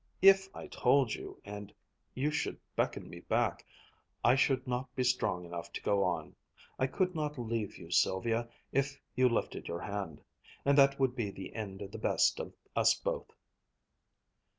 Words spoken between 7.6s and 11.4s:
you, Sylvia, if you lifted your hand. And that would be